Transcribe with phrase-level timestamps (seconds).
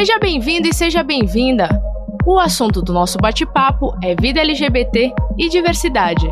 [0.00, 1.68] Seja bem-vindo e seja bem-vinda!
[2.24, 6.26] O assunto do nosso bate-papo é vida LGBT e diversidade.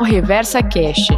[0.00, 1.12] O Reversa Cast.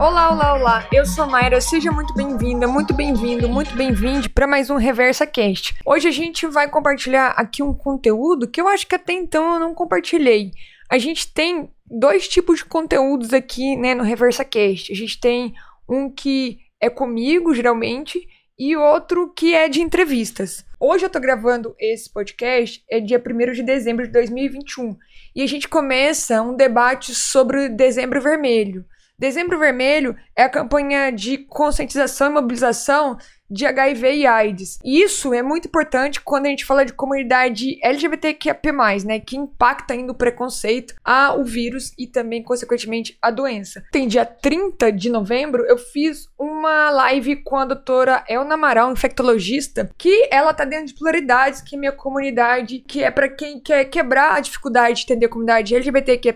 [0.00, 0.86] Olá, olá, olá.
[0.92, 1.60] Eu sou Mayra.
[1.60, 5.76] Seja muito bem-vinda, muito bem-vindo, muito bem-vinde para mais um Reversa Cast.
[5.86, 9.60] Hoje a gente vai compartilhar aqui um conteúdo que eu acho que até então eu
[9.60, 10.50] não compartilhei.
[10.90, 14.90] A gente tem dois tipos de conteúdos aqui, né, no Reversa Cast.
[14.90, 15.54] A gente tem
[15.88, 18.26] um que é comigo, geralmente,
[18.58, 20.64] e outro que é de entrevistas.
[20.78, 24.96] Hoje eu tô gravando esse podcast, é dia 1 de dezembro de 2021,
[25.34, 28.84] e a gente começa um debate sobre Dezembro Vermelho.
[29.18, 33.16] Dezembro Vermelho é a campanha de conscientização e mobilização
[33.50, 34.78] de HIV e AIDS.
[34.84, 38.58] E isso é muito importante quando a gente fala de comunidade LGBTQIA+,
[39.04, 43.84] né, que impacta ainda o preconceito ao vírus e também, consequentemente, a doença.
[43.92, 49.90] Tem dia 30 de novembro, eu fiz uma live com a doutora Elna Amaral, infectologista,
[49.98, 53.84] que ela tá dentro de pluralidades, que é minha comunidade, que é para quem quer
[53.84, 56.34] quebrar a dificuldade de entender a comunidade LGBTQIA+,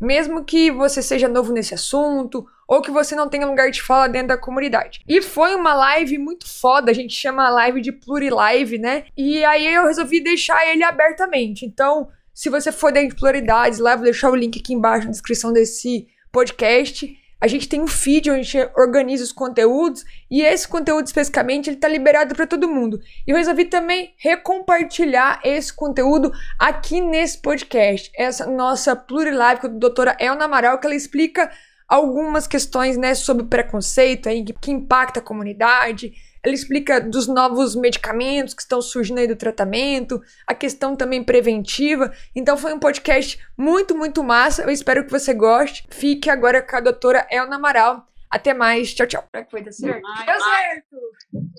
[0.00, 4.06] mesmo que você seja novo nesse assunto ou que você não tenha lugar de fala
[4.06, 5.00] dentro da comunidade.
[5.08, 9.06] E foi uma live muito foda, a gente chama a live de Plurilive, né?
[9.16, 11.64] E aí eu resolvi deixar ele abertamente.
[11.64, 15.12] Então, se você for dentro de Pluralidades, lá vou deixar o link aqui embaixo na
[15.12, 17.16] descrição desse podcast.
[17.40, 21.70] A gente tem um feed onde a gente organiza os conteúdos e esse conteúdo especificamente
[21.70, 23.00] ele tá liberado para todo mundo.
[23.26, 28.10] E eu resolvi também recompartilhar esse conteúdo aqui nesse podcast.
[28.16, 31.48] Essa nossa Plurilive com a doutora Elna Amaral, que ela explica
[31.88, 36.12] algumas questões, né, sobre preconceito aí, que impacta a comunidade,
[36.44, 42.12] ela explica dos novos medicamentos que estão surgindo aí do tratamento, a questão também preventiva.
[42.34, 44.62] Então foi um podcast muito, muito massa.
[44.62, 45.84] Eu espero que você goste.
[45.90, 48.06] Fique agora com a doutora Elna Amaral.
[48.30, 48.94] Até mais.
[48.94, 49.24] Tchau, tchau.
[49.30, 50.02] Será que foi dar certo?
[50.26, 50.96] Deu certo!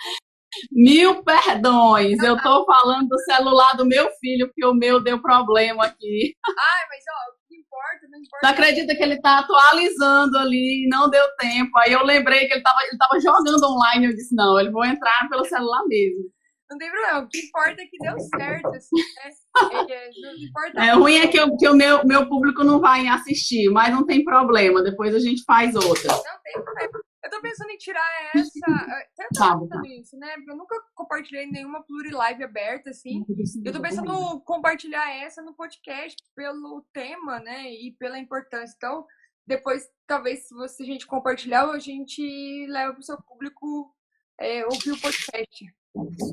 [0.71, 5.85] Mil perdões, eu tô falando do celular do meu filho, porque o meu deu problema
[5.85, 6.33] aqui.
[6.47, 7.35] Ai, mas ó,
[7.75, 8.40] importa, não importa.
[8.41, 11.72] Tu acredita que ele tá atualizando ali, não deu tempo.
[11.80, 14.08] Aí eu lembrei que ele tava, ele tava jogando online.
[14.08, 16.31] Eu disse, não, ele vou entrar pelo celular mesmo.
[16.69, 19.86] Não tem problema, o que importa é que deu certo, assim, né?
[19.88, 20.09] É,
[20.44, 23.94] importa é ruim é que, eu, que o meu, meu público não vai assistir, mas
[23.94, 26.12] não tem problema, depois a gente faz outra.
[26.12, 27.00] Não tem problema.
[27.25, 28.06] Eu tô pensando em tirar
[28.36, 28.52] essa.
[29.13, 29.81] Até tá, tá.
[29.88, 30.36] isso, né?
[30.47, 33.25] Eu nunca compartilhei nenhuma plurilive aberta, assim.
[33.66, 37.72] Eu tô pensando em compartilhar essa no podcast pelo tema, né?
[37.74, 38.75] E pela importância.
[38.78, 39.08] Então,
[39.47, 43.92] depois, talvez, se você, a gente compartilhar, a gente leva pro seu público
[44.40, 45.66] é, ouvir o podcast.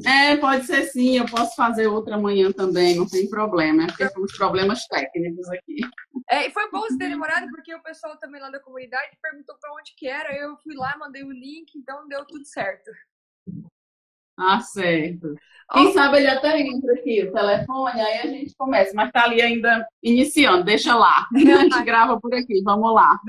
[0.05, 4.09] É, pode ser sim, eu posso fazer outra manhã também, não tem problema, é porque
[4.09, 5.77] temos problemas técnicos aqui.
[6.33, 9.55] É, e foi bom você ter demorado, porque o pessoal também lá da comunidade perguntou
[9.61, 12.91] para onde que era, eu fui lá, mandei o link, então deu tudo certo.
[14.35, 15.35] Ah, certo.
[15.75, 15.93] Quem oh.
[15.93, 19.87] sabe ele até entra aqui, o telefone, aí a gente começa, mas tá ali ainda
[20.03, 21.29] iniciando, deixa lá.
[21.37, 23.21] A gente grava por aqui, vamos lá.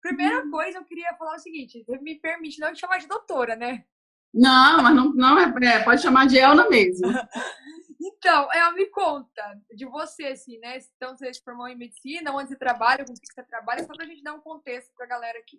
[0.00, 3.84] Primeira coisa, eu queria falar o seguinte, me permite não te chamar de doutora, né?
[4.32, 7.06] Não, mas não, não é, é, pode chamar de Elna mesmo.
[8.00, 9.42] então, ela me conta
[9.74, 10.78] de você, assim, né?
[10.96, 13.92] Então, você se formou em medicina, onde você trabalha, com o que você trabalha, só
[13.92, 15.58] pra gente dar um contexto pra galera aqui.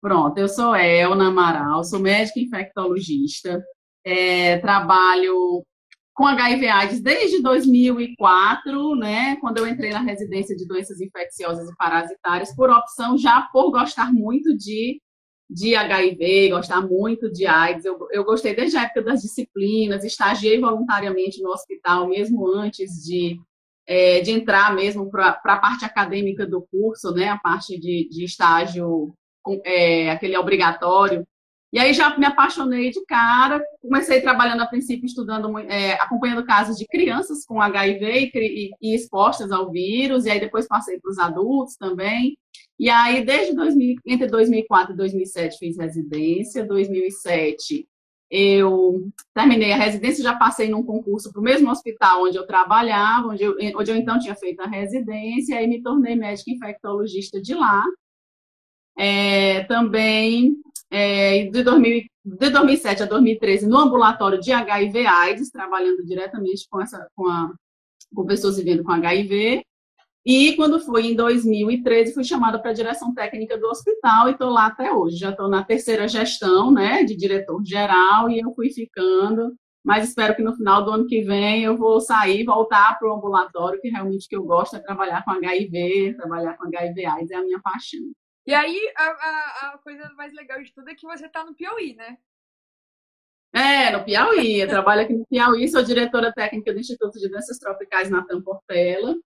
[0.00, 3.60] Pronto, eu sou Elna Amaral, sou médica infectologista,
[4.04, 5.64] é, trabalho
[6.14, 11.76] com HIV AIDS desde 2004, né, quando eu entrei na residência de doenças infecciosas e
[11.76, 15.00] parasitárias, por opção, já por gostar muito de
[15.48, 17.84] de HIV, gostar muito de AIDS.
[17.84, 23.40] Eu, eu gostei desde a época das disciplinas, estagiei voluntariamente no hospital, mesmo antes de,
[23.86, 28.24] é, de entrar mesmo para a parte acadêmica do curso, né, a parte de, de
[28.24, 29.14] estágio,
[29.64, 31.26] é, aquele obrigatório.
[31.70, 36.78] E aí já me apaixonei de cara, comecei trabalhando a princípio estudando, é, acompanhando casos
[36.78, 41.18] de crianças com HIV e, e, expostas ao vírus, e aí depois passei para os
[41.18, 42.38] adultos também.
[42.78, 46.64] E aí, desde 2000, entre 2004 e 2007, fiz residência.
[46.64, 47.86] 2007,
[48.30, 53.28] eu terminei a residência, já passei num concurso para o mesmo hospital onde eu trabalhava,
[53.28, 57.54] onde eu, onde eu então tinha feito a residência, e me tornei médica infectologista de
[57.54, 57.82] lá.
[58.96, 60.56] É, também
[60.90, 66.80] é, de, 2000, de 2007 a 2013 no ambulatório de HIV AIDS, trabalhando diretamente com,
[66.80, 67.52] essa, com, a,
[68.14, 69.64] com pessoas vivendo com HIV.
[70.26, 74.50] E quando fui em 2013, fui chamada para a direção técnica do hospital e estou
[74.50, 75.16] lá até hoje.
[75.16, 79.56] Já estou na terceira gestão, né, de diretor geral e eu fui ficando.
[79.84, 83.14] Mas espero que no final do ano que vem eu vou sair, voltar para o
[83.14, 87.36] ambulatório, que realmente que eu gosto é trabalhar com HIV, trabalhar com HIV AIDS é
[87.36, 88.12] a minha paixão.
[88.46, 91.54] E aí, a, a, a, coisa mais legal de tudo é que você tá no
[91.54, 92.16] Piauí, né?
[93.52, 94.60] É, no Piauí.
[94.60, 99.16] Eu trabalho aqui no Piauí, sou diretora técnica do Instituto de Doenças Tropicais Natan Portela.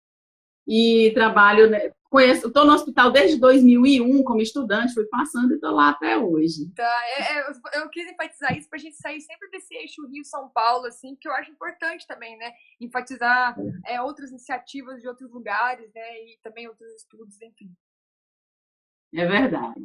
[0.67, 5.71] E trabalho, né, conheço, estou no hospital desde 2001 como estudante, fui passando e estou
[5.71, 6.71] lá até hoje.
[6.77, 10.51] Tá, é, é, eu quis enfatizar isso para a gente sair sempre desse eixo Rio-São
[10.51, 12.53] Paulo, assim, que eu acho importante também, né?
[12.79, 13.57] Enfatizar
[13.87, 16.25] é, outras iniciativas de outros lugares, né?
[16.27, 17.75] E também outros estudos, enfim.
[19.15, 19.83] É verdade.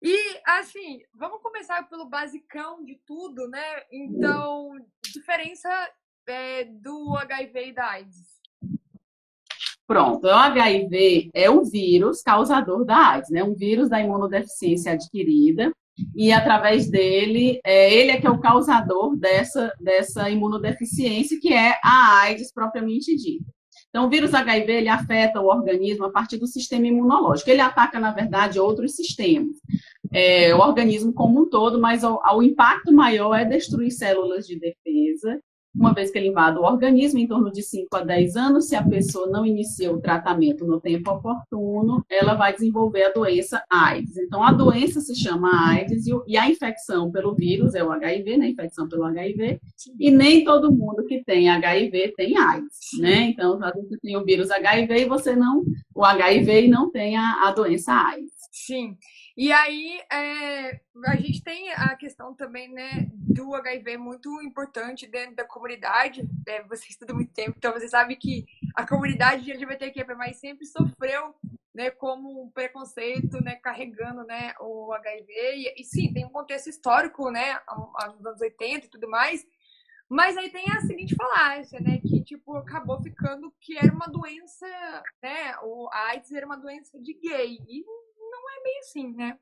[0.00, 3.84] E, assim, vamos começar pelo basicão de tudo, né?
[3.90, 4.74] Então,
[5.12, 5.68] diferença
[6.26, 8.41] é, do HIV e da AIDS.
[9.92, 13.44] Pronto, o HIV é o vírus causador da AIDS, né?
[13.44, 15.70] Um vírus da imunodeficiência adquirida
[16.16, 21.78] e através dele, é, ele é que é o causador dessa, dessa imunodeficiência, que é
[21.84, 23.44] a AIDS propriamente dita.
[23.90, 27.50] Então, o vírus HIV ele afeta o organismo a partir do sistema imunológico.
[27.50, 29.58] Ele ataca, na verdade, outros sistemas,
[30.10, 34.58] é, o organismo como um todo, mas o, o impacto maior é destruir células de
[34.58, 35.38] defesa
[35.74, 38.76] uma vez que ele invade o organismo, em torno de 5 a 10 anos, se
[38.76, 44.16] a pessoa não inicia o tratamento no tempo oportuno, ela vai desenvolver a doença AIDS.
[44.16, 48.48] Então, a doença se chama AIDS e a infecção pelo vírus é o HIV, né?
[48.48, 49.60] Infecção pelo HIV,
[49.98, 53.22] e nem todo mundo que tem HIV tem AIDS, né?
[53.30, 55.64] Então, você tem o vírus HIV e você não,
[55.94, 58.32] o HIV e não tem a, a doença AIDS.
[58.50, 58.96] Sim.
[59.36, 65.36] E aí, é, a gente tem a questão também, né, do HIV muito importante dentro
[65.36, 66.28] da comunidade.
[66.46, 68.44] É, você estuda muito tempo, então você sabe que
[68.74, 71.34] a comunidade LGBTQIA+, sempre sofreu,
[71.74, 75.32] né, como um preconceito, né, carregando, né, o HIV.
[75.32, 77.58] E, e sim, tem um contexto histórico, né,
[78.14, 79.46] nos anos 80 e tudo mais,
[80.14, 81.98] mas aí tem a seguinte falácia, né?
[81.98, 84.66] Que, tipo, acabou ficando que era uma doença,
[85.22, 85.56] né?
[85.62, 87.58] O AIDS era uma doença de gay.
[87.66, 87.82] E
[88.62, 89.36] bem assim, né?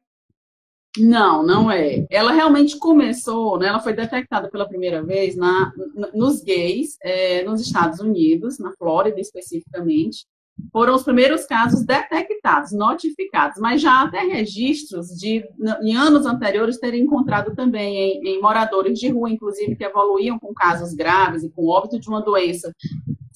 [0.98, 2.04] Não, não é.
[2.10, 5.72] Ela realmente começou, né, ela foi detectada pela primeira vez na,
[6.12, 10.26] nos gays é, nos Estados Unidos, na Flórida especificamente.
[10.72, 15.42] Foram os primeiros casos detectados, notificados, mas já até registros de,
[15.82, 20.52] em anos anteriores, terem encontrado também em, em moradores de rua, inclusive, que evoluíam com
[20.52, 22.74] casos graves e com óbito de uma doença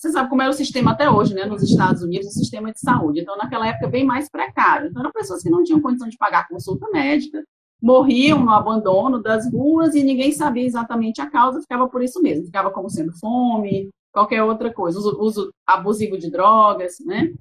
[0.05, 2.79] você sabe como era o sistema até hoje, né, nos Estados Unidos, o sistema de
[2.79, 3.21] saúde.
[3.21, 4.89] Então, naquela época, bem mais precário.
[4.89, 7.43] Então, eram pessoas que não tinham condição de pagar consulta médica,
[7.81, 12.45] morriam no abandono das ruas e ninguém sabia exatamente a causa, ficava por isso mesmo.
[12.45, 17.33] Ficava como sendo fome, qualquer outra coisa, uso, uso abusivo de drogas, né?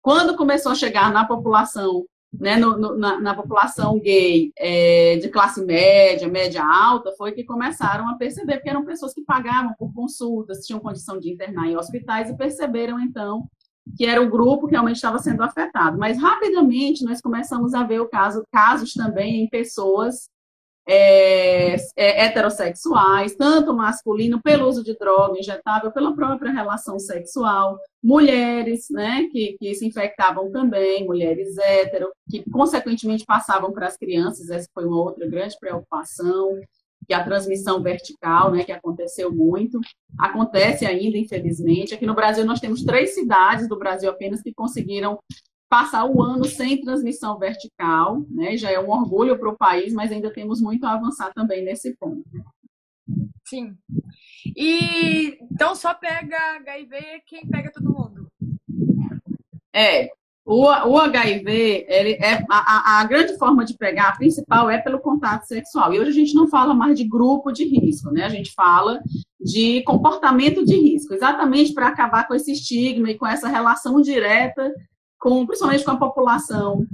[0.00, 5.28] Quando começou a chegar na população né, no, no, na, na, população gay é, de
[5.28, 9.92] classe média, média alta, foi que começaram a perceber, porque eram pessoas que pagavam por
[9.92, 13.46] consultas, tinham condição de internar em hospitais e perceberam, então,
[13.96, 15.98] que era o grupo que realmente estava sendo afetado.
[15.98, 20.30] Mas, rapidamente, nós começamos a ver o caso, casos também em pessoas
[20.86, 28.86] é, é, heterossexuais, tanto masculino, pelo uso de droga injetável, pela própria relação sexual, mulheres,
[28.90, 34.68] né, que, que se infectavam também, mulheres hétero, que consequentemente passavam para as crianças, essa
[34.74, 36.58] foi uma outra grande preocupação,
[37.06, 39.80] que a transmissão vertical, né, que aconteceu muito,
[40.18, 41.94] acontece ainda, infelizmente.
[41.94, 45.18] Aqui no Brasil nós temos três cidades do Brasil apenas que conseguiram
[45.72, 48.58] passar o ano sem transmissão vertical, né?
[48.58, 51.96] Já é um orgulho para o país, mas ainda temos muito a avançar também nesse
[51.96, 52.22] ponto.
[53.48, 53.74] Sim.
[54.54, 58.28] E então só pega HIV quem pega todo mundo.
[59.74, 60.10] É.
[60.44, 65.00] O, o HIV, ele é a, a grande forma de pegar, a principal é pelo
[65.00, 65.94] contato sexual.
[65.94, 68.24] E hoje a gente não fala mais de grupo de risco, né?
[68.24, 69.00] A gente fala
[69.40, 74.70] de comportamento de risco, exatamente para acabar com esse estigma e com essa relação direta
[75.22, 76.84] com, principalmente com a população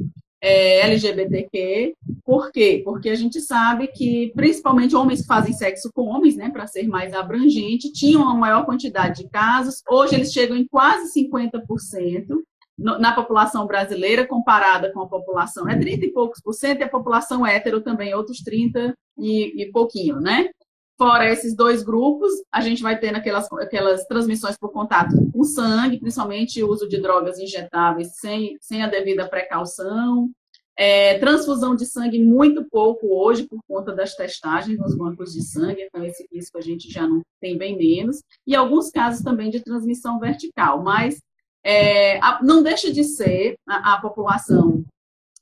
[0.40, 1.94] é, LGBTQ.
[2.23, 2.82] Por quê?
[2.85, 6.87] Porque a gente sabe que, principalmente homens que fazem sexo com homens, né, para ser
[6.87, 9.82] mais abrangente, tinham uma maior quantidade de casos.
[9.88, 12.37] Hoje eles chegam em quase 50%
[12.78, 16.88] na população brasileira, comparada com a população, é 30 e poucos por cento, e a
[16.88, 20.50] população hétero também, outros 30 e, e pouquinho, né?
[20.98, 26.00] Fora esses dois grupos, a gente vai ter aquelas, aquelas transmissões por contato com sangue,
[26.00, 30.28] principalmente o uso de drogas injetáveis sem, sem a devida precaução.
[30.76, 35.82] É, transfusão de sangue muito pouco hoje por conta das testagens nos bancos de sangue,
[35.82, 38.20] então esse risco a gente já não tem bem menos.
[38.44, 41.20] E alguns casos também de transmissão vertical, mas
[41.64, 44.84] é, não deixa de ser a, a população,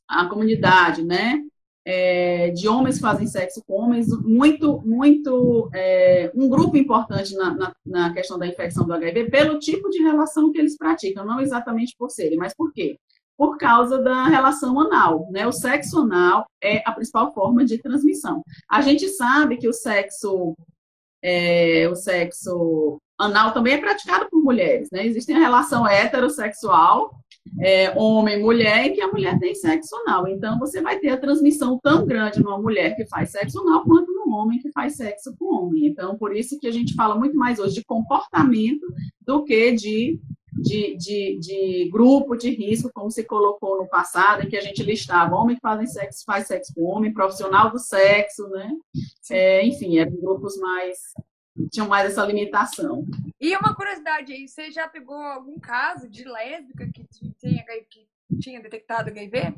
[0.06, 1.42] a comunidade, né?
[1.86, 7.72] É, de homens fazem sexo com homens, muito, muito, é, um grupo importante na, na,
[7.86, 11.94] na, questão da infecção do HIV, pelo tipo de relação que eles praticam, não exatamente
[11.96, 12.98] por serem, mas por quê?
[13.36, 15.46] por causa da relação anal, né?
[15.46, 18.42] O sexo anal é a principal forma de transmissão.
[18.66, 20.56] A gente sabe que o sexo,
[21.26, 25.04] é, o sexo anal também é praticado por mulheres, né?
[25.04, 27.10] Existe a relação heterossexual,
[27.60, 30.28] é, homem mulher, em que a mulher tem sexo anal.
[30.28, 34.12] Então, você vai ter a transmissão tão grande numa mulher que faz sexo anal quanto
[34.12, 35.86] num homem que faz sexo com homem.
[35.86, 38.86] Então, por isso que a gente fala muito mais hoje de comportamento
[39.20, 40.20] do que de
[40.56, 44.82] de, de, de, grupo de risco, como se colocou no passado, em que a gente
[44.82, 48.70] listava homem que fazem sexo, faz sexo com homem, profissional do sexo, né?
[49.30, 50.98] É, enfim, eram grupos mais
[51.70, 53.06] tinham mais essa limitação.
[53.40, 57.04] E uma curiosidade aí, você já pegou algum caso de lésbica que
[57.40, 58.06] tinha, que
[58.38, 59.54] tinha detectado HIV?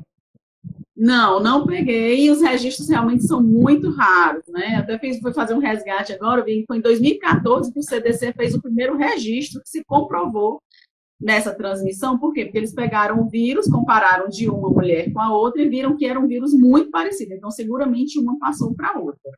[0.95, 2.25] Não, não peguei.
[2.25, 4.75] E os registros realmente são muito raros, né?
[4.75, 8.53] Até fiz, fui fazer um resgate agora, vi, foi em 2014 que o CDC fez
[8.53, 10.61] o primeiro registro que se comprovou
[11.19, 12.45] nessa transmissão, por quê?
[12.45, 16.05] Porque eles pegaram o vírus, compararam de uma mulher com a outra e viram que
[16.05, 17.33] era um vírus muito parecido.
[17.33, 19.31] Então, seguramente uma passou para a outra.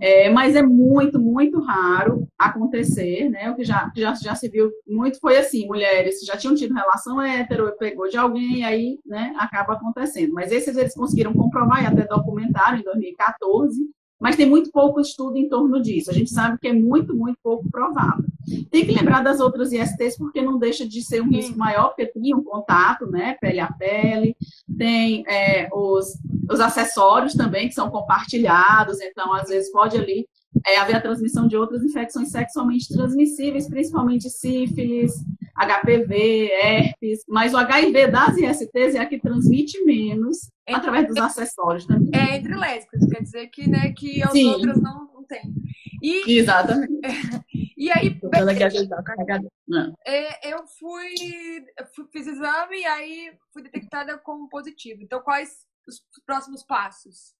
[0.00, 3.48] É, mas é muito, muito raro acontecer, né?
[3.50, 7.22] O que já, já, já se viu muito foi assim, mulheres já tinham tido relação
[7.22, 10.32] hétero, pegou de alguém, aí né, acaba acontecendo.
[10.32, 13.78] Mas esses eles conseguiram comprovar e até documentaram em 2014,
[14.20, 16.10] mas tem muito pouco estudo em torno disso.
[16.10, 18.24] A gente sabe que é muito, muito pouco provável.
[18.70, 22.06] Tem que lembrar das outras ISTs, porque não deixa de ser um risco maior, porque
[22.06, 24.36] tem um contato, né, pele a pele,
[24.76, 26.18] tem é, os,
[26.50, 30.26] os acessórios também, que são compartilhados, então, às vezes, pode ali
[30.66, 35.12] é, haver a transmissão de outras infecções sexualmente transmissíveis, principalmente sífilis,
[35.58, 41.16] HPV, herpes, mas o HIV das ISTs é a que transmite menos entre, através dos
[41.16, 42.10] acessórios também.
[42.14, 44.52] É entre lésbicas, quer dizer que, né, que as Sim.
[44.52, 45.52] outras não, não têm.
[46.02, 46.92] E, Exatamente.
[47.80, 48.18] E aí.
[50.04, 51.14] é, eu fui,
[52.10, 55.00] fiz exame e aí fui detectada como positivo.
[55.00, 57.34] Então, quais os próximos passos?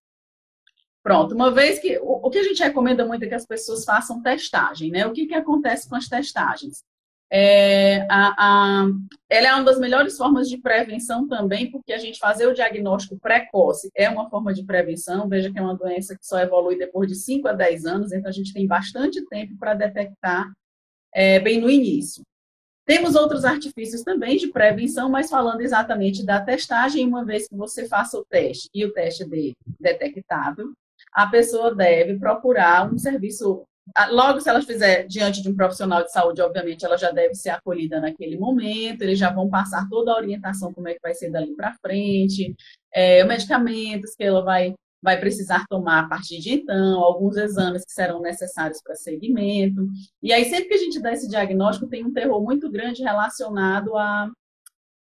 [1.03, 1.97] Pronto, uma vez que.
[1.99, 5.05] O, o que a gente recomenda muito é que as pessoas façam testagem, né?
[5.05, 6.85] O que, que acontece com as testagens?
[7.31, 8.87] É, a, a,
[9.29, 13.19] ela é uma das melhores formas de prevenção também, porque a gente fazer o diagnóstico
[13.19, 15.29] precoce é uma forma de prevenção.
[15.29, 18.29] Veja que é uma doença que só evolui depois de 5 a 10 anos, então
[18.29, 20.51] a gente tem bastante tempo para detectar
[21.13, 22.23] é, bem no início.
[22.85, 27.87] Temos outros artifícios também de prevenção, mas falando exatamente da testagem, uma vez que você
[27.87, 30.73] faça o teste e o teste de detectável,
[31.13, 33.63] a pessoa deve procurar um serviço
[34.11, 37.49] logo, se ela fizer diante de um profissional de saúde, obviamente, ela já deve ser
[37.49, 41.31] acolhida naquele momento, eles já vão passar toda a orientação como é que vai ser
[41.31, 42.55] dali para frente,
[42.93, 47.91] é, medicamentos que ela vai, vai precisar tomar a partir de então, alguns exames que
[47.91, 49.87] serão necessários para seguimento.
[50.21, 53.95] E aí, sempre que a gente dá esse diagnóstico, tem um terror muito grande relacionado
[53.97, 54.29] a,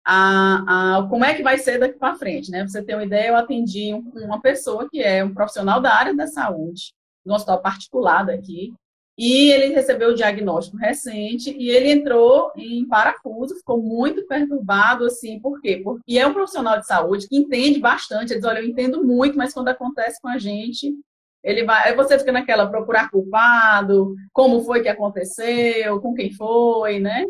[0.04, 2.60] a, a, como é que vai ser daqui para frente, né?
[2.60, 6.14] Pra você ter uma ideia, eu atendi uma pessoa que é um profissional da área
[6.14, 6.94] da saúde,
[7.28, 8.72] no hospital particular daqui,
[9.18, 15.40] e ele recebeu o diagnóstico recente e ele entrou em parafuso, ficou muito perturbado, assim,
[15.40, 15.80] por quê?
[15.82, 19.36] Porque é um profissional de saúde que entende bastante, ele diz, olha, eu entendo muito,
[19.36, 20.94] mas quando acontece com a gente,
[21.42, 27.00] ele vai, aí você fica naquela procurar culpado, como foi que aconteceu, com quem foi,
[27.00, 27.24] né?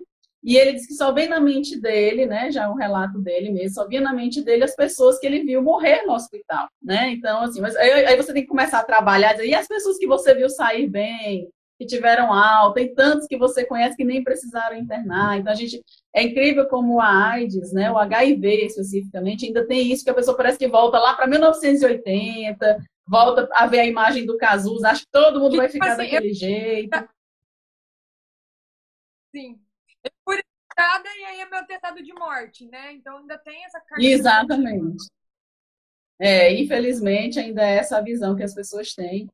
[0.49, 2.51] E ele disse que só vem na mente dele, né?
[2.51, 5.45] Já é um relato dele mesmo, só vinha na mente dele as pessoas que ele
[5.45, 7.11] viu morrer no hospital, né?
[7.11, 9.99] Então, assim, mas aí, aí você tem que começar a trabalhar, dizer, e as pessoas
[9.99, 14.25] que você viu sair bem, que tiveram alta, tem tantos que você conhece que nem
[14.25, 15.39] precisaram internar.
[15.39, 15.85] Então, a gente.
[16.17, 17.93] É incrível como a AIDS, né?
[17.93, 22.83] O HIV especificamente, ainda tem isso, que a pessoa parece que volta lá para 1980,
[23.07, 26.31] volta a ver a imagem do Casus, acho que todo mundo vai ficar assim, daquele
[26.31, 26.35] eu...
[26.35, 27.09] jeito.
[29.31, 29.68] Sim
[30.25, 32.93] fui detectada e aí é meu atestado de morte, né?
[32.93, 34.05] Então ainda tem essa carga.
[34.05, 35.07] Exatamente.
[36.21, 39.29] É, infelizmente, ainda é essa visão que as pessoas têm.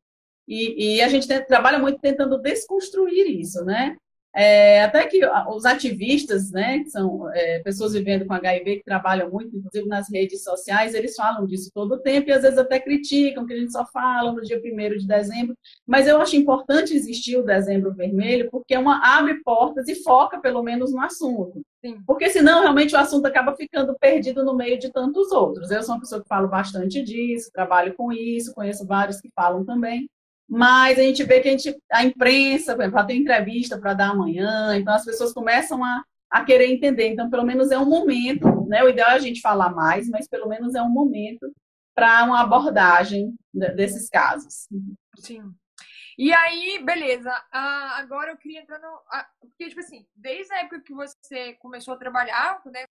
[0.47, 3.97] E, e a gente tem, trabalha muito tentando desconstruir isso, né?
[4.37, 9.31] É, até que os ativistas, né, que são é, pessoas vivendo com HIV, que trabalham
[9.31, 12.81] muito, inclusive nas redes sociais, eles falam disso todo o tempo e às vezes até
[12.81, 15.57] criticam que a gente só fala no dia 1 de dezembro.
[15.87, 20.41] Mas eu acho importante existir o dezembro vermelho, porque é uma abre portas e foca
[20.41, 21.63] pelo menos no assunto.
[21.81, 22.03] Sim.
[22.05, 25.71] Porque senão realmente o assunto acaba ficando perdido no meio de tantos outros.
[25.71, 29.65] Eu sou uma pessoa que falo bastante disso, trabalho com isso, conheço vários que falam
[29.65, 30.09] também
[30.49, 34.77] mas a gente vê que a, gente, a imprensa, ela tem entrevista para dar amanhã,
[34.77, 37.09] então as pessoas começam a, a querer entender.
[37.09, 38.83] Então, pelo menos é um momento, né?
[38.83, 41.51] O ideal é a gente falar mais, mas pelo menos é um momento
[41.95, 44.67] para uma abordagem desses casos.
[45.19, 45.53] Sim.
[46.17, 47.31] E aí, beleza.
[47.31, 48.89] Uh, agora eu queria entrar no.
[48.89, 52.85] Uh, porque, tipo assim, desde a época que você começou a trabalhar, né?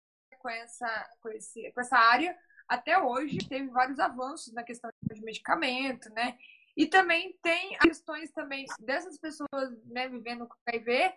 [0.41, 2.37] com essa, com, esse, com essa área
[2.69, 3.39] até hoje.
[3.49, 6.37] Teve vários avanços na questão de medicamento, né?
[6.77, 11.13] E também tem questões também dessas pessoas né, vivendo com HIV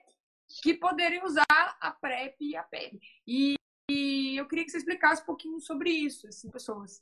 [0.61, 2.99] que poderiam usar a PrEP e a PEP.
[3.27, 3.55] E,
[3.89, 7.01] e eu queria que você explicasse um pouquinho sobre isso, assim, pessoas.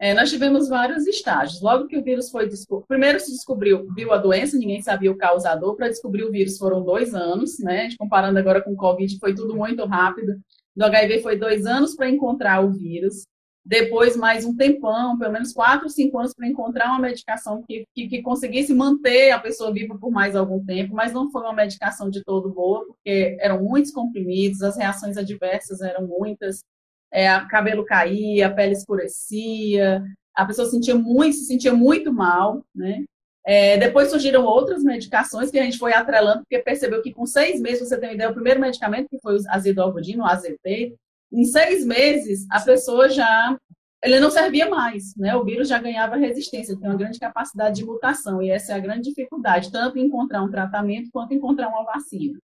[0.00, 1.60] É, nós tivemos vários estágios.
[1.60, 5.16] Logo que o vírus foi descoberto, primeiro se descobriu, viu a doença, ninguém sabia o
[5.16, 5.74] causador.
[5.74, 7.88] Para descobrir o vírus foram dois anos, né?
[7.98, 10.40] Comparando agora com o Covid, foi tudo muito rápido.
[10.76, 13.26] Do HIV foi dois anos para encontrar o vírus.
[13.68, 18.08] Depois, mais um tempão, pelo menos quatro, cinco anos, para encontrar uma medicação que, que,
[18.08, 22.08] que, conseguisse manter a pessoa viva por mais algum tempo, mas não foi uma medicação
[22.08, 26.64] de todo boa, porque eram muitos comprimidos, as reações adversas eram muitas
[27.12, 30.02] é, o cabelo caía, a pele escurecia,
[30.34, 33.04] a pessoa sentia muito, se sentia muito mal, né?
[33.44, 37.60] É, depois surgiram outras medicações que a gente foi atrelando, porque percebeu que com seis
[37.60, 40.96] meses, você tem ideia, o primeiro medicamento, que foi o azidovudino, o AZT,
[41.32, 43.56] em seis meses, a pessoa já,
[44.02, 45.36] ele não servia mais, né?
[45.36, 48.80] O vírus já ganhava resistência, tem uma grande capacidade de mutação, e essa é a
[48.80, 52.38] grande dificuldade, tanto em encontrar um tratamento, quanto em encontrar uma vacina.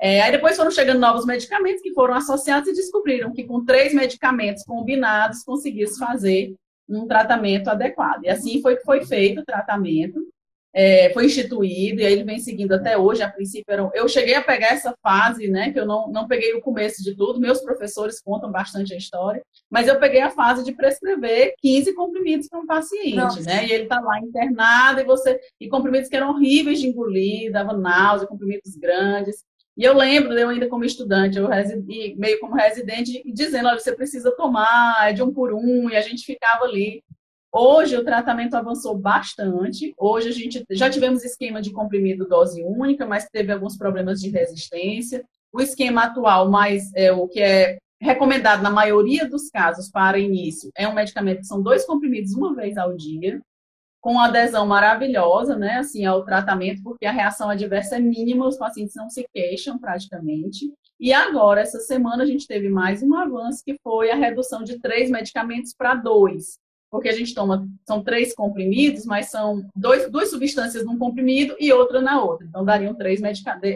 [0.00, 3.92] É, aí depois foram chegando novos medicamentos que foram associados e descobriram que com três
[3.92, 6.54] medicamentos combinados conseguia-se fazer
[6.88, 8.24] um tratamento adequado.
[8.24, 10.20] E assim foi que foi feito o tratamento,
[10.72, 13.22] é, foi instituído, e aí ele vem seguindo até hoje.
[13.22, 16.54] A princípio, eram, eu cheguei a pegar essa fase, né, que eu não, não peguei
[16.54, 20.64] o começo de tudo, meus professores contam bastante a história, mas eu peguei a fase
[20.64, 23.40] de prescrever 15 comprimidos para um paciente, Nossa.
[23.42, 27.52] né, e ele está lá internado, e você, e comprimidos que eram horríveis de engolir,
[27.52, 29.44] dava náusea, comprimidos grandes,
[29.76, 33.94] e eu lembro, eu ainda como estudante, eu residi, meio como residente, dizendo, olha, você
[33.94, 37.02] precisa tomar, é de um por um, e a gente ficava ali.
[37.52, 39.92] Hoje o tratamento avançou bastante.
[39.98, 44.30] Hoje a gente já tivemos esquema de comprimido dose única, mas teve alguns problemas de
[44.30, 45.24] resistência.
[45.52, 50.70] O esquema atual, mais é, o que é recomendado na maioria dos casos para início,
[50.76, 53.40] é um medicamento que são dois comprimidos uma vez ao dia
[54.00, 58.94] com adesão maravilhosa, né, assim, ao tratamento, porque a reação adversa é mínima, os pacientes
[58.96, 60.72] não se queixam praticamente.
[60.98, 64.78] E agora, essa semana, a gente teve mais um avanço, que foi a redução de
[64.78, 66.58] três medicamentos para dois.
[66.90, 71.72] Porque a gente toma, são três comprimidos, mas são dois, duas substâncias num comprimido e
[71.72, 72.46] outra na outra.
[72.46, 73.20] Então, dariam três,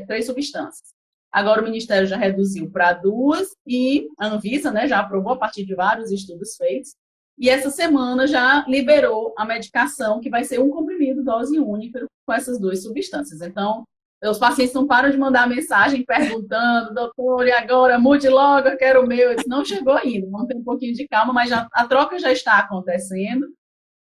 [0.07, 0.93] três substâncias.
[1.31, 5.65] Agora, o Ministério já reduziu para duas e a Anvisa né, já aprovou a partir
[5.65, 6.95] de vários estudos feitos
[7.37, 12.33] e essa semana já liberou a medicação, que vai ser um comprimido, dose única, com
[12.33, 13.41] essas duas substâncias.
[13.41, 13.85] Então,
[14.31, 17.99] os pacientes não param de mandar mensagem perguntando, doutor, e agora?
[17.99, 19.31] Mude logo, eu quero o meu.
[19.31, 22.19] Eu disse, não chegou ainda, vamos ter um pouquinho de calma, mas já, a troca
[22.19, 23.47] já está acontecendo,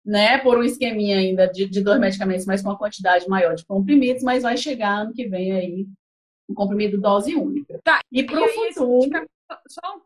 [0.05, 0.39] né?
[0.39, 4.23] Por um esqueminha ainda de, de dois medicamentos, mas com uma quantidade maior de comprimidos,
[4.23, 5.87] mas vai chegar ano que vem aí
[6.49, 7.81] um comprimido dose única.
[7.83, 9.27] Tá, e para o futuro.
[9.69, 10.03] Só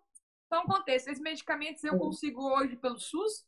[0.48, 3.44] só um contexto, esses medicamentos eu consigo hoje pelo SUS?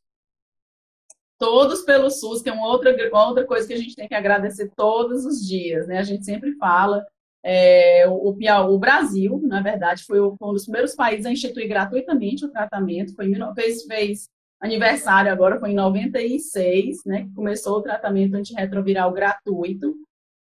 [1.39, 4.15] Todos pelo SUS, que é uma outra, uma outra coisa que a gente tem que
[4.15, 5.99] agradecer todos os dias, né?
[5.99, 7.07] A gente sempre fala.
[7.45, 12.51] É, o, o, Brasil, na verdade, foi, um dos primeiros países a instituir gratuitamente o
[12.51, 13.15] tratamento.
[13.15, 14.29] Foi, fez, fez
[14.61, 17.25] aniversário agora, foi em 96, né?
[17.25, 19.95] Que começou o tratamento antirretroviral gratuito.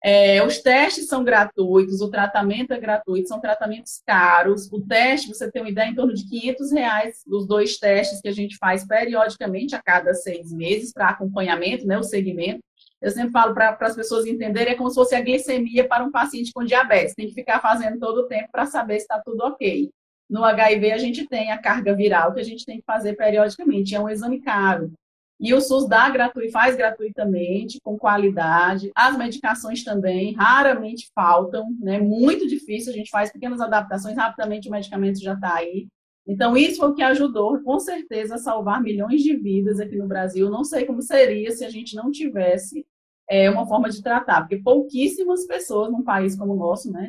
[0.06, 4.70] É, os testes são gratuitos, o tratamento é gratuito, são tratamentos caros.
[4.70, 8.28] O teste, você tem uma ideia, em torno de 500 reais os dois testes que
[8.28, 12.60] a gente faz periodicamente, a cada seis meses, para acompanhamento, né, o segmento.
[13.00, 16.10] Eu sempre falo para as pessoas entenderem, é como se fosse a glicemia para um
[16.10, 17.14] paciente com diabetes.
[17.14, 19.90] Tem que ficar fazendo todo o tempo para saber se está tudo ok.
[20.28, 23.94] No HIV, a gente tem a carga viral que a gente tem que fazer periodicamente.
[23.94, 24.92] É um exame caro.
[25.40, 28.90] E o SUS dá gratuito, faz gratuitamente, com qualidade.
[28.94, 31.98] As medicações também raramente faltam, né?
[31.98, 35.88] Muito difícil, a gente faz pequenas adaptações, rapidamente o medicamento já está aí.
[36.26, 40.06] Então, isso foi o que ajudou, com certeza, a salvar milhões de vidas aqui no
[40.06, 40.48] Brasil.
[40.48, 42.86] Não sei como seria se a gente não tivesse
[43.28, 47.08] é, uma forma de tratar, porque pouquíssimas pessoas num país como o nosso, né,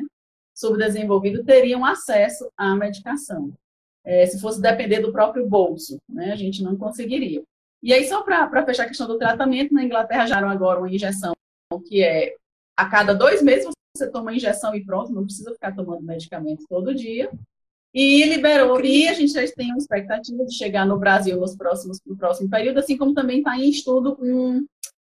[0.54, 3.52] subdesenvolvido, teriam acesso à medicação.
[4.04, 7.42] É, se fosse depender do próprio bolso, né, a gente não conseguiria.
[7.82, 11.32] E aí, só para fechar a questão do tratamento, na Inglaterra já agora uma injeção
[11.86, 12.34] que é
[12.76, 16.94] a cada dois meses você toma injeção e pronto, não precisa ficar tomando medicamento todo
[16.94, 17.30] dia.
[17.94, 21.98] E liberou, e a gente já tem uma expectativa de chegar no Brasil nos próximos,
[22.04, 24.66] no próximo período, assim como também está em estudo um,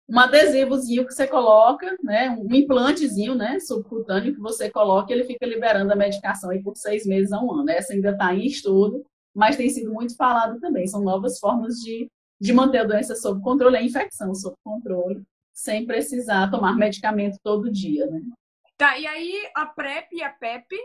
[0.08, 5.24] um adesivozinho que você coloca, né, um implantezinho, né, subcutâneo que você coloca e ele
[5.24, 7.72] fica liberando a medicação aí por seis meses a um ano.
[7.72, 10.86] Essa ainda está em estudo, mas tem sido muito falado também.
[10.86, 12.08] São novas formas de
[12.40, 17.72] de manter a doença sob controle, a infecção sob controle, sem precisar tomar medicamento todo
[17.72, 18.22] dia, né?
[18.78, 20.76] Tá, e aí a PrEP e a PEP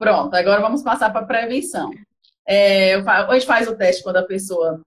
[0.00, 1.90] Pronto, agora vamos passar para prevenção.
[2.48, 4.80] É, a gente faz o teste quando a pessoa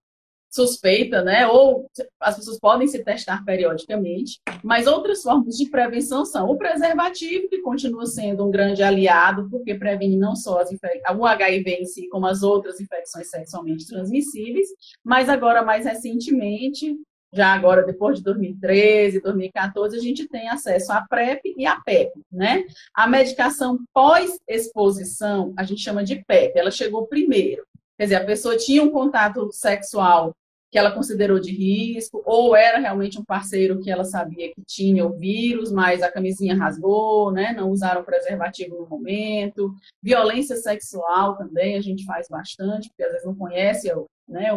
[0.53, 1.47] suspeita, né?
[1.47, 1.89] Ou
[2.19, 7.61] as pessoas podem se testar periodicamente, mas outras formas de prevenção são o preservativo, que
[7.61, 10.69] continua sendo um grande aliado, porque previne não só as
[11.17, 14.67] o HIV em si, como as outras infecções sexualmente transmissíveis,
[15.03, 16.95] mas agora, mais recentemente,
[17.33, 22.11] já agora depois de 2013, 2014, a gente tem acesso à PrEP e à PEP,
[22.31, 22.63] né?
[22.93, 27.65] A medicação pós-exposição, a gente chama de PEP, ela chegou primeiro.
[27.97, 30.35] Quer dizer, a pessoa tinha um contato sexual
[30.73, 35.05] que ela considerou de risco, ou era realmente um parceiro que ela sabia que tinha
[35.05, 37.53] o vírus, mas a camisinha rasgou, né?
[37.53, 39.71] Não usaram preservativo no momento.
[40.01, 43.93] Violência sexual também a gente faz bastante, porque às vezes não conhece
[44.27, 44.49] né,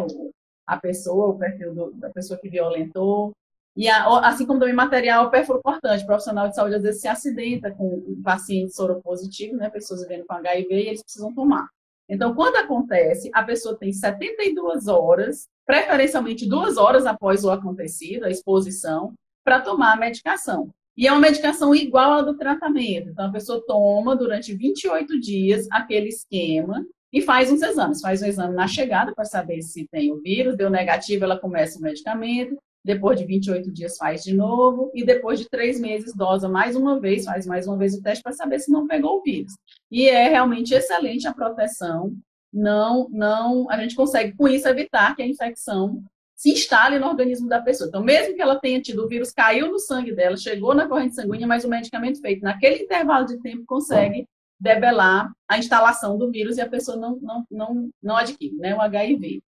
[0.65, 3.31] a pessoa, o perfil do, da pessoa que violentou.
[3.75, 5.29] E a, assim como também material
[5.61, 9.69] importante, o profissional de saúde às vezes se acidenta com um paciente soropositivo, né?
[9.69, 11.67] Pessoas vivendo com HIV e eles precisam tomar.
[12.09, 18.29] Então, quando acontece, a pessoa tem 72 horas, preferencialmente duas horas após o acontecido, a
[18.29, 20.69] exposição, para tomar a medicação.
[20.95, 23.09] E é uma medicação igual à do tratamento.
[23.09, 28.01] Então, a pessoa toma durante 28 dias aquele esquema e faz uns exames.
[28.01, 31.77] Faz um exame na chegada para saber se tem o vírus, deu negativo, ela começa
[31.77, 36.47] o medicamento depois de 28 dias faz de novo, e depois de três meses dosa
[36.47, 39.21] mais uma vez, faz mais uma vez o teste para saber se não pegou o
[39.21, 39.53] vírus.
[39.91, 42.15] E é realmente excelente a proteção,
[42.51, 46.01] não, não, a gente consegue com isso evitar que a infecção
[46.33, 47.89] se instale no organismo da pessoa.
[47.89, 51.15] Então, mesmo que ela tenha tido o vírus, caiu no sangue dela, chegou na corrente
[51.15, 54.25] sanguínea, mas o medicamento feito naquele intervalo de tempo consegue
[54.59, 58.81] debelar a instalação do vírus e a pessoa não, não, não, não adquire né, o
[58.81, 59.41] HIV.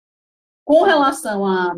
[0.66, 1.76] Com relação a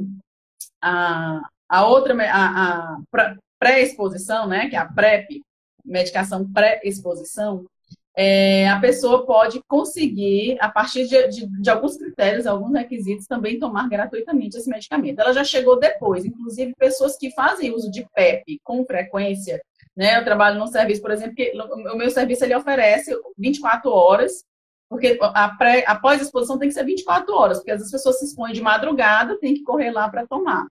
[0.81, 5.41] a, a outra, a, a pré-exposição, né, que é a PrEP,
[5.85, 7.65] medicação pré-exposição,
[8.15, 13.57] é, a pessoa pode conseguir, a partir de, de, de, alguns critérios, alguns requisitos, também
[13.57, 15.19] tomar gratuitamente esse medicamento.
[15.19, 19.61] Ela já chegou depois, inclusive pessoas que fazem uso de PEP com frequência,
[19.95, 20.17] né?
[20.17, 24.43] Eu trabalho num serviço, por exemplo, que o meu serviço ele oferece 24 horas
[24.91, 28.51] porque a, pré, a pós-exposição tem que ser 24 horas, porque as pessoas se expõem
[28.51, 30.67] de madrugada, tem que correr lá para tomar.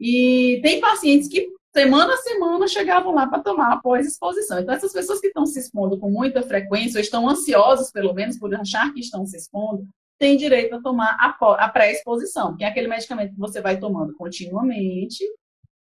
[0.00, 4.58] E tem pacientes que semana a semana chegavam lá para tomar após exposição.
[4.58, 8.36] Então, essas pessoas que estão se expondo com muita frequência, ou estão ansiosas, pelo menos,
[8.36, 9.86] por achar que estão se expondo,
[10.18, 15.22] têm direito a tomar a, pré-exposição, que é aquele medicamento que você vai tomando continuamente,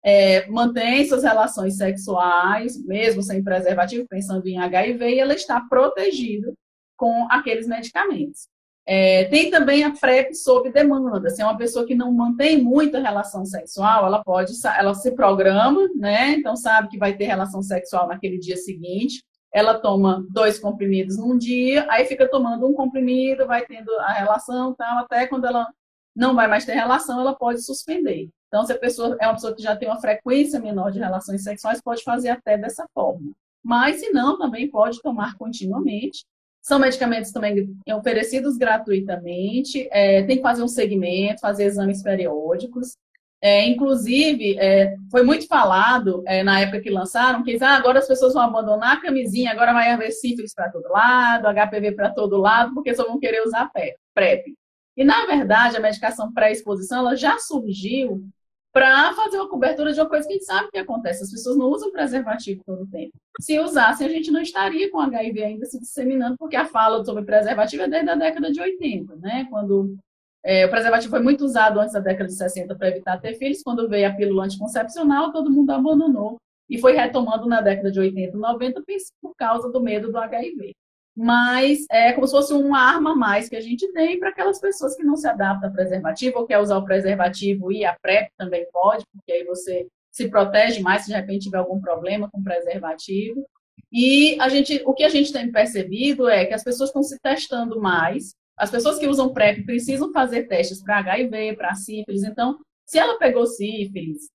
[0.04, 6.54] é, mantém suas relações sexuais, mesmo sem preservativo, pensando em HIV, e ela está protegida
[6.96, 8.48] com aqueles medicamentos.
[8.86, 11.30] É, tem também a PrEP sob demanda.
[11.30, 15.88] Se é uma pessoa que não mantém muita relação sexual, ela pode, ela se programa,
[15.96, 16.32] né?
[16.32, 19.24] Então sabe que vai ter relação sexual naquele dia seguinte.
[19.52, 24.74] Ela toma dois comprimidos num dia, aí fica tomando um comprimido, vai tendo a relação,
[24.74, 25.66] tal, até quando ela
[26.14, 28.28] não vai mais ter relação, ela pode suspender.
[28.48, 31.42] Então, se a pessoa é uma pessoa que já tem uma frequência menor de relações
[31.42, 33.32] sexuais, pode fazer até dessa forma.
[33.64, 36.24] Mas, se não, também pode tomar continuamente.
[36.64, 42.96] São medicamentos também oferecidos gratuitamente, é, tem que fazer um segmento, fazer exames periódicos.
[43.42, 48.08] É, inclusive, é, foi muito falado é, na época que lançaram que ah, agora as
[48.08, 52.38] pessoas vão abandonar a camisinha, agora vai haver sífilis para todo lado, HPV para todo
[52.38, 53.70] lado, porque só vão querer usar
[54.14, 54.54] PrEP.
[54.96, 58.26] E, na verdade, a medicação pré-exposição ela já surgiu
[58.74, 61.22] para fazer uma cobertura de uma coisa que a gente sabe que acontece.
[61.22, 63.12] As pessoas não usam preservativo todo o tempo.
[63.40, 67.24] Se usassem, a gente não estaria com HIV ainda se disseminando, porque a fala sobre
[67.24, 69.46] preservativo é desde a década de 80, né?
[69.48, 69.96] Quando
[70.44, 73.62] é, o preservativo foi muito usado antes da década de 60 para evitar ter filhos,
[73.62, 76.36] quando veio a pílula anticoncepcional, todo mundo abandonou
[76.68, 78.82] e foi retomando na década de 80 e 90
[79.22, 80.74] por causa do medo do HIV
[81.16, 84.60] mas é como se fosse uma arma a mais que a gente tem para aquelas
[84.60, 88.30] pessoas que não se adaptam a preservativo ou quer usar o preservativo e a PrEP
[88.36, 92.42] também pode, porque aí você se protege mais se de repente tiver algum problema com
[92.42, 93.46] preservativo.
[93.92, 97.16] E a gente, o que a gente tem percebido é que as pessoas estão se
[97.20, 98.34] testando mais.
[98.56, 102.24] As pessoas que usam PrEP precisam fazer testes para HIV, para sífilis.
[102.24, 104.28] Então, se ela pegou sífilis,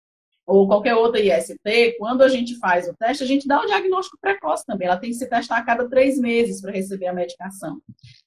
[0.49, 4.17] ou qualquer outra IST, quando a gente faz o teste, a gente dá o diagnóstico
[4.19, 4.87] precoce também.
[4.87, 7.79] Ela tem que se testar a cada três meses para receber a medicação.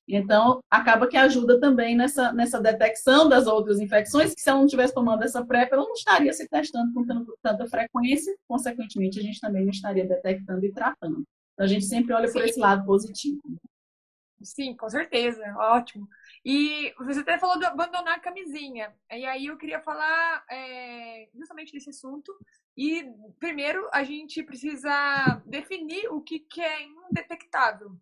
[0.06, 4.66] Então, acaba que ajuda também nessa, nessa detecção das outras infecções, que se ela não
[4.66, 7.04] estivesse tomando essa PrEP, ela não estaria se testando com
[7.42, 11.24] tanta frequência, consequentemente, a gente também não estaria detectando e tratando.
[11.54, 13.40] Então, a gente sempre olha por esse lado positivo.
[14.44, 16.08] Sim, com certeza, ótimo.
[16.44, 18.92] E você até falou de abandonar a camisinha.
[19.10, 22.32] E aí eu queria falar é, justamente desse assunto.
[22.76, 23.04] E
[23.38, 27.96] primeiro a gente precisa definir o que, que é indetectável.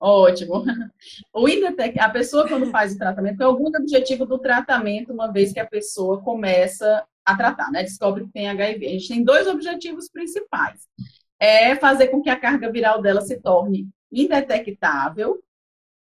[0.00, 0.64] Ótimo.
[1.32, 5.52] O Indetec, a pessoa quando faz o tratamento, tem algum objetivo do tratamento, uma vez
[5.52, 7.82] que a pessoa começa a tratar, né?
[7.82, 8.86] Descobre que tem HIV.
[8.86, 10.86] A gente tem dois objetivos principais.
[11.40, 15.42] É fazer com que a carga viral dela se torne indetectável,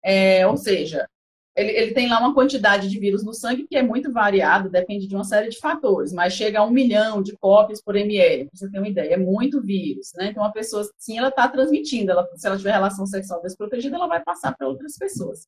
[0.04, 1.08] é, ou seja,
[1.56, 5.08] ele, ele, tem lá uma quantidade de vírus no sangue que é muito variado, depende
[5.08, 8.58] de uma série de fatores, mas chega a um milhão de cópias por ml, para
[8.58, 10.28] você ter uma ideia, é muito vírus, né?
[10.28, 14.08] Então, a pessoa, sim, ela está transmitindo, ela, se ela tiver relação sexual desprotegida, ela
[14.08, 15.48] vai passar para outras pessoas.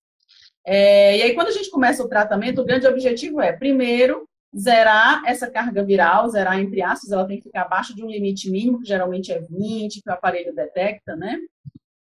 [0.66, 4.26] É, e aí, quando a gente começa o tratamento, o grande objetivo é, primeiro,
[4.58, 8.50] zerar essa carga viral, zerar entre aspas, ela tem que ficar abaixo de um limite
[8.50, 11.38] mínimo, que geralmente é 20, que o aparelho detecta, né?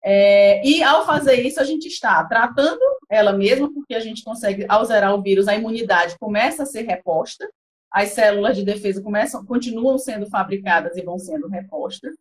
[0.06, 4.66] É, e ao fazer isso, a gente está tratando ela mesma, porque a gente consegue,
[4.68, 7.48] ao zerar o vírus, a imunidade começa a ser reposta,
[7.90, 12.14] as células de defesa começam, continuam sendo fabricadas e vão sendo repostas.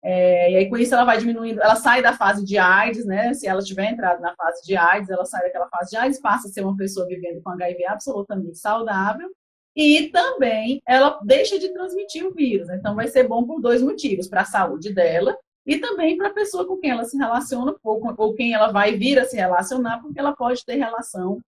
[0.00, 3.34] É, e aí, com isso, ela vai diminuindo, ela sai da fase de AIDS, né?
[3.34, 6.46] Se ela tiver entrado na fase de AIDS, ela sai daquela fase de AIDS, passa
[6.46, 9.28] a ser uma pessoa vivendo com HIV absolutamente saudável.
[9.74, 12.68] E também ela deixa de transmitir o vírus.
[12.70, 15.36] Então, vai ser bom por dois motivos: para a saúde dela
[15.68, 18.96] e também para a pessoa com quem ela se relaciona ou, ou quem ela vai
[18.96, 21.42] vir a se relacionar, porque ela pode ter relação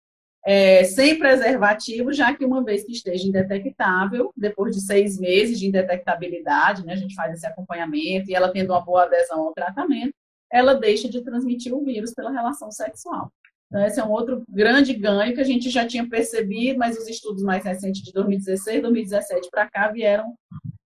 [0.45, 5.67] é, sem preservativo, já que uma vez que esteja indetectável, depois de seis meses de
[5.67, 10.13] indetectabilidade, né, a gente faz esse acompanhamento e ela tendo uma boa adesão ao tratamento,
[10.51, 13.31] ela deixa de transmitir o vírus pela relação sexual.
[13.67, 17.07] Então, esse é um outro grande ganho que a gente já tinha percebido, mas os
[17.07, 20.33] estudos mais recentes de 2016, 2017 para cá vieram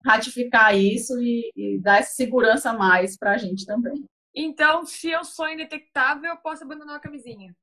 [0.05, 4.05] ratificar isso e, e dar essa segurança a mais para a gente também.
[4.35, 7.55] Então, se eu sou indetectável, eu posso abandonar a camisinha?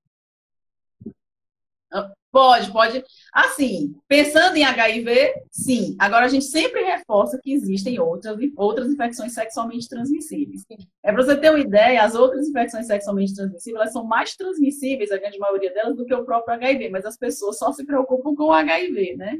[1.91, 3.03] Ah, pode, pode.
[3.33, 5.95] Assim, pensando em HIV, sim.
[5.99, 10.63] Agora, a gente sempre reforça que existem outras, outras infecções sexualmente transmissíveis.
[11.03, 15.11] É para você ter uma ideia, as outras infecções sexualmente transmissíveis elas são mais transmissíveis,
[15.11, 18.35] a grande maioria delas, do que o próprio HIV, mas as pessoas só se preocupam
[18.35, 19.39] com o HIV, né?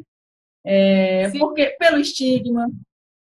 [0.66, 2.70] É, porque pelo estigma,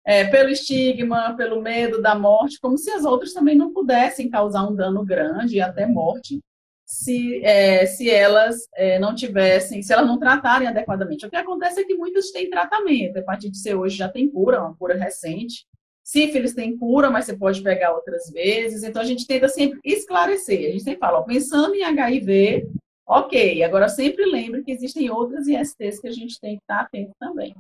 [0.06, 4.68] é, pelo estigma, pelo medo da morte, como se as outras também não pudessem causar
[4.68, 6.40] um dano grande e até morte
[6.86, 11.26] se, é, se elas é, não tivessem, se elas não tratarem adequadamente.
[11.26, 13.18] O que acontece é que muitas têm tratamento.
[13.18, 15.66] A hepatite C hoje já tem cura, uma cura recente.
[16.04, 18.84] Sífilis tem cura, mas você pode pegar outras vezes.
[18.84, 20.68] Então a gente tenta sempre esclarecer.
[20.68, 22.68] A gente sempre fala, ó, pensando em HIV,
[23.08, 23.64] ok.
[23.64, 27.56] Agora sempre lembre que existem outras ISTs que a gente tem que estar atento também.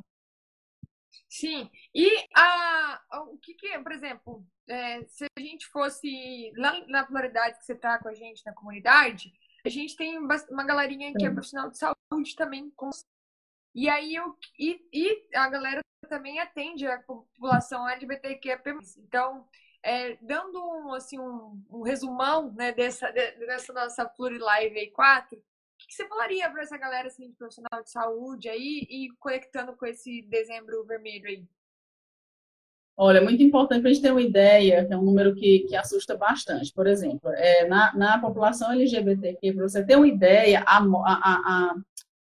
[1.33, 1.67] Sim.
[1.95, 7.57] E a, o que, que por exemplo, é, se a gente fosse lá na pluralidade
[7.57, 9.33] que você está com a gente na comunidade,
[9.65, 12.71] a gente tem uma galerinha que é profissional de saúde também.
[13.73, 18.61] E aí eu, e, e a galera também atende a população LGBTQIA+.
[18.99, 19.47] Então,
[19.81, 25.43] é, dando um, assim, um, um resumão né, dessa, dessa nossa Plurilive aí 4,
[25.83, 29.75] o que você falaria para essa galera assim, de profissional de saúde aí e conectando
[29.75, 31.45] com esse dezembro vermelho aí?
[32.95, 35.61] Olha, é muito importante para a gente ter uma ideia, que é um número que,
[35.67, 36.71] que assusta bastante.
[36.71, 41.75] Por exemplo, é, na, na população LGBTQ, para você ter uma ideia, a, a,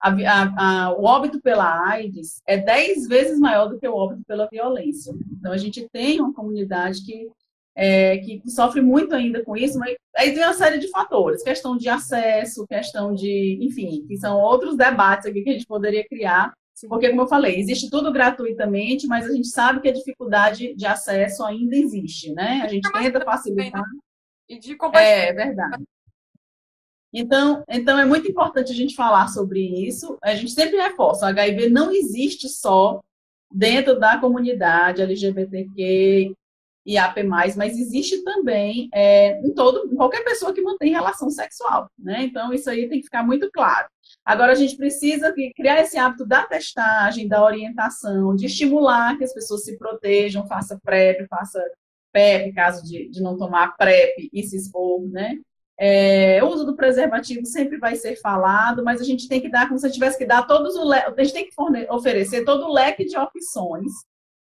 [0.00, 5.14] a, o óbito pela AIDS é 10 vezes maior do que o óbito pela violência.
[5.38, 7.30] Então, a gente tem uma comunidade que
[7.76, 11.76] é, que sofre muito ainda com isso, mas aí tem uma série de fatores, questão
[11.76, 16.54] de acesso, questão de, enfim, que são outros debates aqui que a gente poderia criar,
[16.88, 20.86] porque, como eu falei, existe tudo gratuitamente, mas a gente sabe que a dificuldade de
[20.86, 22.60] acesso ainda existe, né?
[22.62, 23.82] A gente tenta facilitar.
[24.46, 25.10] E de compartilhar.
[25.10, 25.84] É, verdade.
[27.12, 30.18] Então, então, é muito importante a gente falar sobre isso.
[30.22, 33.00] A gente sempre reforça, o HIV não existe só
[33.50, 36.34] dentro da comunidade LGBTQ,
[36.86, 42.22] e AP+, mas existe também é, em todo, qualquer pessoa que mantém relação sexual, né?
[42.22, 43.88] Então, isso aí tem que ficar muito claro.
[44.24, 49.34] Agora, a gente precisa criar esse hábito da testagem, da orientação, de estimular que as
[49.34, 51.60] pessoas se protejam, faça PrEP, faça
[52.12, 55.36] PEP, caso de, de não tomar PrEP e se expor, né?
[55.78, 59.66] É, o uso do preservativo sempre vai ser falado, mas a gente tem que dar,
[59.66, 63.04] como se tivesse que dar todos o a gente tem que oferecer todo o leque
[63.04, 63.92] de opções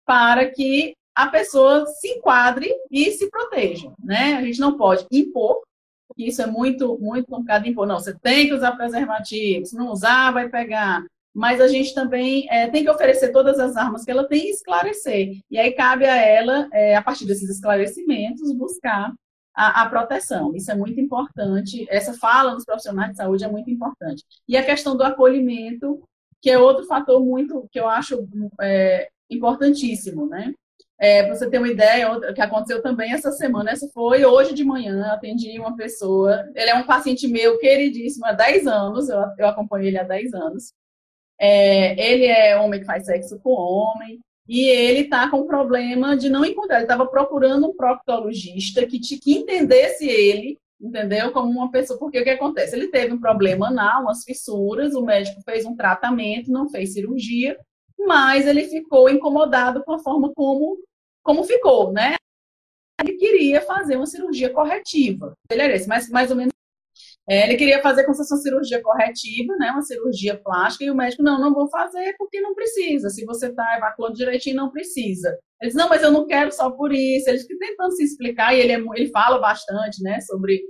[0.06, 4.36] para que a pessoa se enquadre e se proteja, né?
[4.36, 5.62] A gente não pode impor,
[6.08, 7.88] porque isso é muito, muito complicado impor.
[7.88, 11.06] Não, você tem que usar preservativo, se não usar, vai pegar.
[11.34, 14.51] Mas a gente também é, tem que oferecer todas as armas que ela tem e
[14.51, 15.39] esclarecer.
[15.49, 19.13] E aí cabe a ela, é, a partir desses esclarecimentos, buscar
[19.54, 20.56] a, a, proteção.
[20.56, 21.86] Isso é muito importante.
[21.89, 24.23] Essa fala nos profissionais de saúde é muito importante.
[24.47, 26.01] E a questão do acolhimento,
[26.41, 28.28] que é outro fator muito que eu acho
[28.62, 30.54] é, importantíssimo, né?
[30.97, 34.63] É, você ter uma ideia, o que aconteceu também essa semana, essa foi hoje de
[34.63, 39.47] manhã, atendi uma pessoa, ele é um paciente meu queridíssimo há 10 anos, eu, eu
[39.47, 40.73] acompanho ele há 10 anos.
[41.38, 46.29] É, ele é homem que faz sexo com homem, e ele está com problema de
[46.29, 51.31] não encontrar, ele estava procurando um proctologista que, que entendesse ele, entendeu?
[51.31, 52.75] Como uma pessoa, porque o que acontece?
[52.75, 57.58] Ele teve um problema anal, umas fissuras, o médico fez um tratamento, não fez cirurgia,
[57.99, 60.77] mas ele ficou incomodado com a forma como,
[61.23, 62.15] como ficou, né?
[63.01, 65.34] Ele queria fazer uma cirurgia corretiva.
[65.49, 66.53] Ele era esse, mas mais ou menos.
[67.27, 69.71] É, ele queria fazer como se cirurgia corretiva, né?
[69.71, 73.10] Uma cirurgia plástica, e o médico, não, não vou fazer porque não precisa.
[73.10, 75.29] Se você está evacuando direitinho, não precisa.
[75.60, 77.29] Ele disse, não, mas eu não quero só por isso.
[77.29, 80.63] Ele fica tentando se explicar, e ele, é, ele fala bastante, né, sobre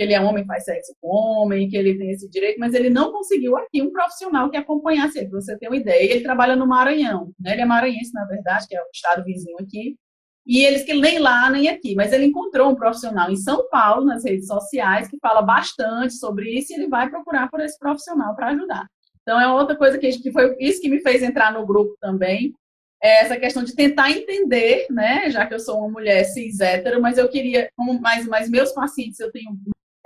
[0.00, 2.88] que ele é homem, faz sexo com homem, que ele tem esse direito, mas ele
[2.88, 6.10] não conseguiu aqui um profissional que acompanhasse ele, para você ter uma ideia.
[6.10, 7.52] Ele trabalha no Maranhão, né?
[7.52, 9.98] Ele é maranhense, na verdade, que é o estado vizinho aqui.
[10.46, 14.06] E eles que nem lá, nem aqui, mas ele encontrou um profissional em São Paulo,
[14.06, 18.34] nas redes sociais, que fala bastante sobre isso, e ele vai procurar por esse profissional
[18.34, 18.86] para ajudar.
[19.20, 22.54] Então, é outra coisa que, que foi isso que me fez entrar no grupo também,
[23.02, 27.02] é essa questão de tentar entender, né, já que eu sou uma mulher cis hétero,
[27.02, 29.50] mas eu queria, como mais, mais meus pacientes, eu tenho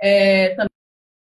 [0.01, 0.55] é,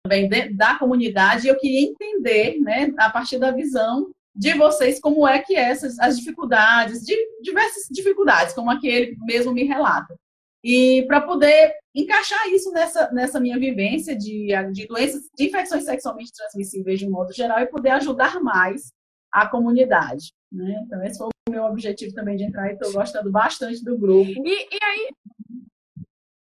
[0.04, 5.40] também da comunidade, eu queria entender, né, a partir da visão de vocês, como é
[5.40, 10.16] que essas, as dificuldades, de diversas dificuldades, como aquele mesmo me relata.
[10.64, 16.32] E para poder encaixar isso nessa, nessa minha vivência de, de doenças, de infecções sexualmente
[16.34, 18.92] transmissíveis de um modo geral e poder ajudar mais
[19.32, 20.34] a comunidade.
[20.52, 20.84] Né?
[20.86, 24.30] Então, esse foi o meu objetivo também de entrar e estou gostando bastante do grupo.
[24.30, 25.10] E, e aí,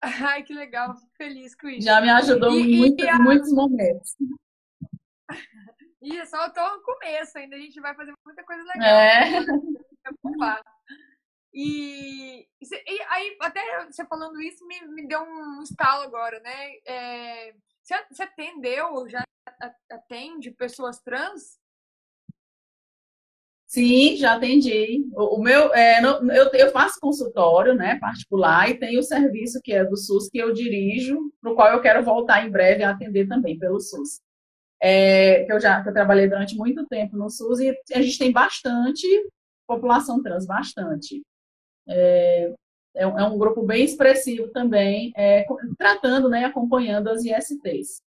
[0.02, 1.84] Ai, que legal, fico feliz com isso.
[1.84, 3.18] Já me ajudou em muito, a...
[3.18, 4.16] muitos momentos.
[6.00, 8.88] E é só tô no começo ainda, a gente vai fazer muita coisa legal.
[8.88, 9.30] É.
[11.52, 16.72] E, e aí, até você falando isso, me, me deu um estalo agora, né?
[16.86, 19.24] É, você, você atendeu, já
[19.90, 21.58] atende pessoas trans?
[23.68, 25.06] Sim, já atendi.
[25.12, 29.60] O, o meu, é, no, eu, eu, faço consultório, né, particular, e tenho o serviço
[29.62, 32.82] que é do SUS que eu dirijo, para o qual eu quero voltar em breve
[32.82, 34.20] a atender também pelo SUS.
[34.80, 38.18] É, que eu já que eu trabalhei durante muito tempo no SUS e a gente
[38.18, 39.06] tem bastante
[39.66, 41.22] população trans, bastante.
[41.86, 42.54] É,
[42.96, 45.44] é, é um grupo bem expressivo também, é,
[45.76, 48.00] tratando, né, acompanhando as ISTs.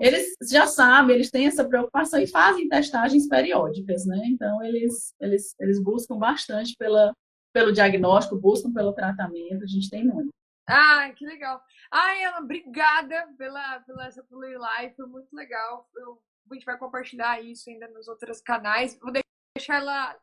[0.00, 4.20] Eles já sabem, eles têm essa preocupação e fazem testagens periódicas, né?
[4.26, 7.14] Então, eles, eles, eles buscam bastante pela,
[7.52, 10.30] pelo diagnóstico, buscam pelo tratamento, a gente tem muito.
[10.66, 11.60] Ah, que legal.
[11.90, 15.88] Ai, Ana, obrigada pela, pela essa Live, foi muito legal.
[15.96, 18.96] Eu, a gente vai compartilhar isso ainda nos outros canais.
[19.00, 19.12] Vou
[19.56, 20.16] deixar ela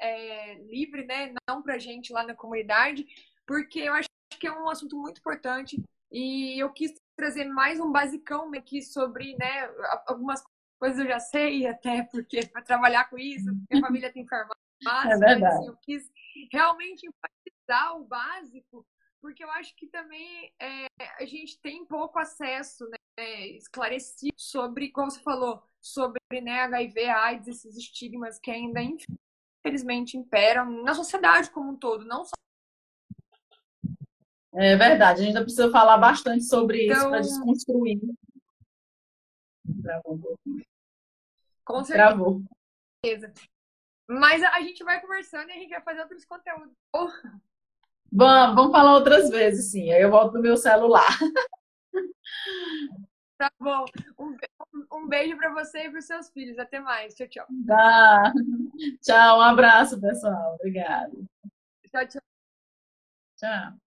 [0.00, 1.34] é, livre, né?
[1.48, 3.06] Não pra gente lá na comunidade,
[3.46, 4.08] porque eu acho
[4.38, 9.36] que é um assunto muito importante e eu quis trazer mais um basicão aqui sobre,
[9.36, 9.68] né,
[10.06, 10.42] algumas
[10.78, 14.56] coisas eu já sei até porque para trabalhar com isso, minha família tem farmácia,
[15.12, 15.44] é verdade.
[15.44, 16.10] Assim, eu quis
[16.52, 18.86] realmente enfatizar o básico,
[19.20, 20.86] porque eu acho que também é,
[21.18, 27.48] a gente tem pouco acesso, né, esclarecido sobre, como você falou, sobre né, HIV, AIDS,
[27.48, 32.34] esses estigmas que ainda infelizmente imperam na sociedade como um todo, não só
[34.54, 36.96] é verdade, a gente ainda precisa falar bastante sobre então...
[36.96, 38.00] isso para desconstruir.
[39.82, 40.64] Travou um pouquinho.
[41.64, 42.08] Com certeza.
[42.08, 42.42] Travou.
[44.08, 46.74] Mas a gente vai conversando e a gente vai fazer outros conteúdos.
[48.12, 49.90] Vamos, vamos falar outras vezes, sim.
[49.90, 51.08] Aí eu volto no meu celular.
[53.36, 53.84] Tá bom.
[54.16, 54.36] Um,
[54.92, 56.58] um beijo para você e para os seus filhos.
[56.58, 57.14] Até mais.
[57.14, 57.46] Tchau, tchau.
[57.66, 58.32] Tá.
[59.02, 60.54] Tchau, um abraço, pessoal.
[60.54, 61.12] Obrigada.
[61.90, 62.22] Tchau, tchau.
[63.36, 63.83] Tchau.